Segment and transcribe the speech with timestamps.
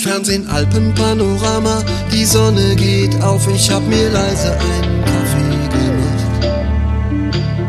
[0.00, 6.54] Fernsehen, Alpenpanorama, die Sonne geht auf, ich hab mir leise einen Kaffee gemacht.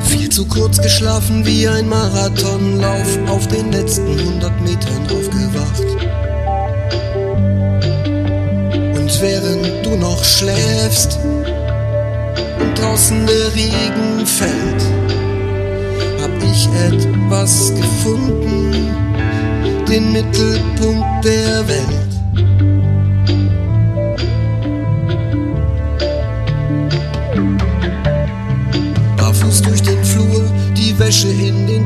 [0.07, 5.83] Viel zu kurz geschlafen wie ein Marathonlauf, auf den letzten 100 Metern aufgewacht.
[8.95, 11.19] Und während du noch schläfst
[12.61, 14.83] und draußen der Regen fällt,
[16.21, 18.89] hab ich etwas gefunden,
[19.85, 22.10] den Mittelpunkt der Welt.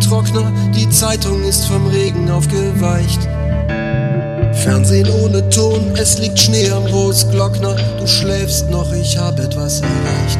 [0.07, 3.21] Trockner, die Zeitung ist vom Regen aufgeweicht.
[4.53, 10.39] Fernsehen ohne Ton, es liegt Schnee am Großglockner, du schläfst noch, ich hab etwas erreicht.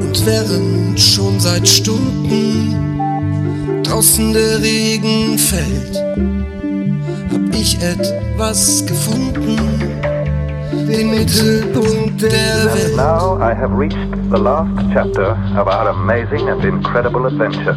[0.00, 3.00] Und während schon seit Stunden
[3.82, 5.96] draußen der Regen fällt,
[7.32, 9.81] hab ich etwas gefunden,
[10.94, 11.08] And
[12.96, 13.96] now I have reached
[14.30, 17.72] the last chapter of our amazing and incredible adventure.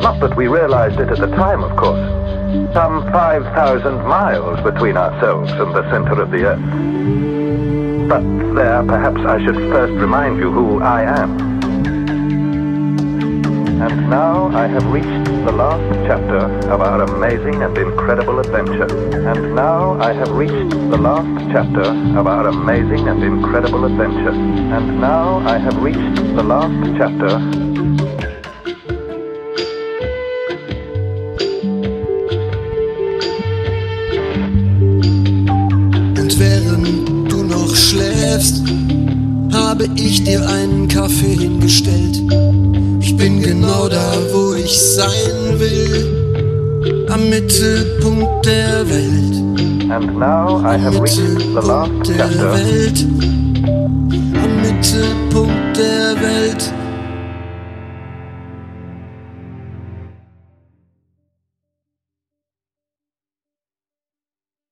[0.00, 2.00] Not that we realized it at the time, of course.
[2.72, 8.08] Some 5,000 miles between ourselves and the center of the Earth.
[8.08, 8.22] But
[8.54, 11.59] there, perhaps I should first remind you who I am.
[13.80, 16.36] And now I have reached the last chapter
[16.70, 18.84] of our amazing and incredible adventure.
[19.26, 24.34] And now I have reached the last chapter of our amazing and incredible adventure.
[24.76, 27.36] And now I have reached the last chapter
[36.20, 38.62] Und während du noch schläfst,
[39.54, 42.20] habe ich dir einen Kaffee hingestellt.
[43.20, 49.90] Bin genau da, wo ich sein will, am Mittelpunkt der Welt.
[49.90, 52.54] And now I have reached the last chapter.
[54.42, 55.59] Am Mittelpunkt.